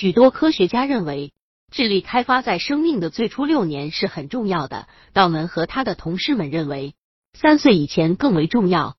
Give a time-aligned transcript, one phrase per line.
[0.00, 1.34] 许多科学家认为，
[1.70, 4.88] 智力开发在生命的最初六年是很重要的。
[5.12, 6.94] 道门和他的同事们认为，
[7.34, 8.96] 三岁以前更为重要，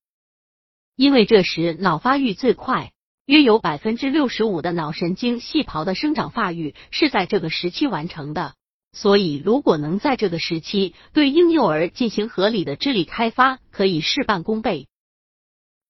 [0.96, 2.92] 因为这时脑发育最快，
[3.26, 8.54] 约有百分之六十五的脑神经细胞的生长发育是在这个时期完成的。
[8.94, 14.88] 所以，如果能在这个时期对婴幼儿进行合理的智力开发，可以事半功倍。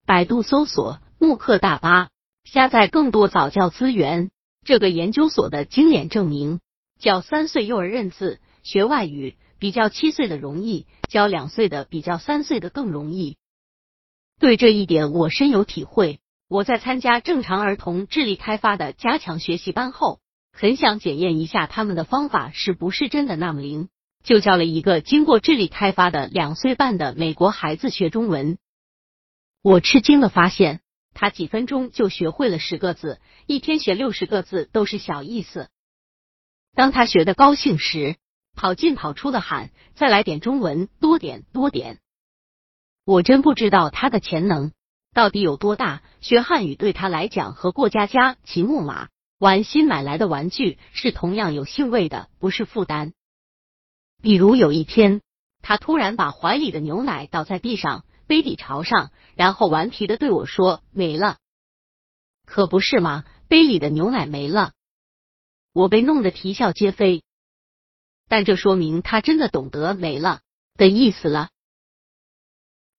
[0.06, 2.08] 百度搜索慕课大巴，
[2.46, 4.32] 下载更多早教资源。
[4.64, 6.60] 这个研究所的经验证明，
[7.00, 13.38] 教三岁幼儿认字、学外语，比较七岁的容易；教两岁的比较三岁的更容易。
[14.40, 16.20] 对这一点我深有体会。
[16.48, 20.20] 我在参加正常儿童智力开发的加强学习班后，
[20.52, 23.88] 很想检验一下他们的方法是不是真的那么灵，
[24.22, 28.58] 就教了一个经过智力开发的两岁半的美国孩子学中文。
[29.64, 30.81] 我吃惊的发现。
[31.14, 35.70] 他几分钟就学会了十个字，一天学六十个字都是小意思。
[36.74, 38.16] 当他学的高兴时，
[38.56, 42.00] 跑进跑出的喊：“再来点中文，多点多点！”
[43.06, 44.72] 我真不知道他的潜能
[45.14, 46.02] 到底有多大。
[46.22, 53.14] 学汉语对他来讲，和过家家、骑木马、玩新买来的玩具是同样有兴味的，不是负担。
[54.22, 55.22] 比如有一天，
[55.62, 58.06] 他突然把怀里的牛奶倒在地上。
[58.32, 61.40] 杯底朝上，然后顽皮的对我说：“没了，
[62.46, 63.26] 可不是吗？
[63.50, 64.72] 杯里的牛奶没了。”
[65.76, 67.24] 我被弄得啼笑皆非，
[68.30, 70.40] 但这说明他真的懂得“没了”
[70.80, 71.50] 的意思了。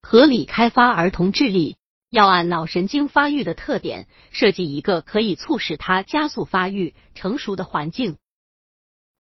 [0.02, 1.78] 合理开发儿童智力，
[2.10, 8.18] 要按脑神经发育的特点，设计一个可以促使他加速发育、成熟的环境。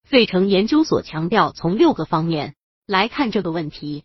[0.04, 4.04] 费城研究所强调，从六个方面来看这个问题。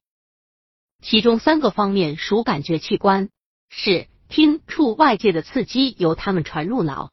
[1.02, 3.28] 其中三个方面属感觉器官，
[3.68, 7.10] 是听、触外界的刺激由它们传入脑；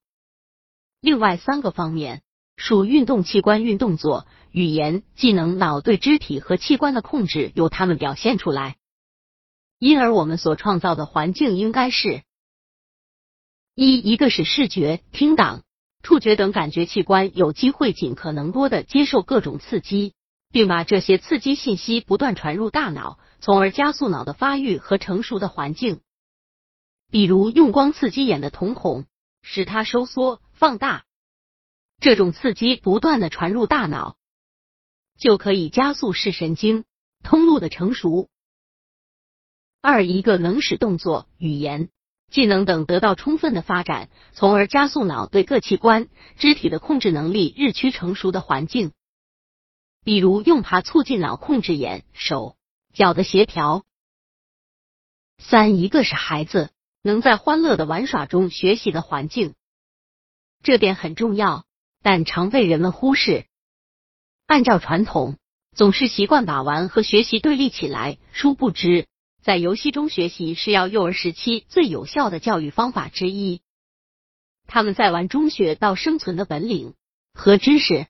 [1.00, 2.22] 另外三个方面
[2.56, 8.78] 属运动器官，运动作、语言、技能、脑对肢体和器官的控制由它们表现出来。
[9.80, 12.24] 因而，我们所创造的环境应该是：
[13.75, 15.63] 一，一个是视觉、听档、
[16.02, 20.13] 触觉等感觉器官有机会尽可能多的接受各种刺激。
[20.53, 26.00] 并把这些刺激信息不断传入大脑，从而加速脑的发育和成熟的环境。
[27.09, 29.06] 比如用光刺激眼的瞳孔，
[29.41, 31.06] 使它收缩放大，
[32.00, 34.16] 这种刺激不断的传入大脑，
[35.18, 36.85] 就可以加速视神经
[37.24, 38.30] 通路的成熟。
[39.81, 41.90] 二，一个能使动作、语言、
[42.31, 48.91] 技能等得到充分的发展，从而加速脑对各器官、肢体的控制能力日趋成熟的环境。
[50.03, 52.58] 比如用爬促进脑控制眼、手、
[52.94, 53.86] 脚的协调。
[55.38, 56.72] 三，一个是孩子
[57.02, 59.56] 能在欢乐的玩耍中学习的环境，
[60.62, 61.66] 这点很重要，
[62.02, 63.46] 但常被人们忽视。
[64.46, 65.38] 按照传统，
[65.75, 69.08] 总是习惯把玩和学习对立起来，殊不知
[69.41, 73.62] 在游戏中学习是要幼儿时期最有效的教育方法之一。
[74.68, 76.94] 他们在玩中学到生存的本领
[77.34, 78.08] 和知识。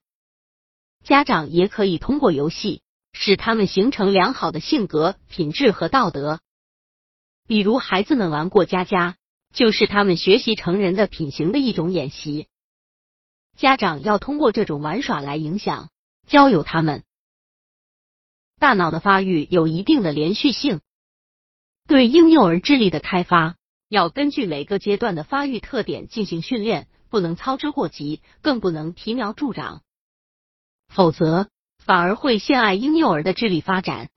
[1.04, 2.82] 家长也可以通过游戏
[3.12, 6.40] 使他们形成良好的性格品质和道德。
[7.46, 9.18] 比如，孩子们玩过家家，
[9.54, 12.48] 就是他们学习成人的品行的一种演习。
[13.58, 15.90] 家长要通过这种玩耍来影响、
[16.26, 17.04] 教有他们。
[18.58, 20.80] 大脑的发育有一定的连续性，
[21.86, 23.58] 对婴幼儿智力的开发
[23.90, 29.84] 要根据每个阶段的发育特点进行训练，不能操之过急，更不能提苗助长。
[30.94, 31.48] 否则，
[31.84, 34.10] 反而会陷害婴幼儿的智力发展。